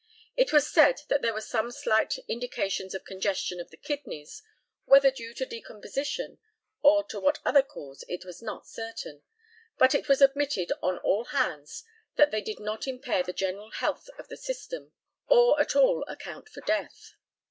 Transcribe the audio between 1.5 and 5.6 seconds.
slight indications of congestion of the kidneys, whether due to